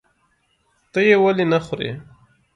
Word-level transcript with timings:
ته 0.91 0.99
یې 1.07 1.15
ولې 1.23 1.45
نخورې؟ 1.51 1.91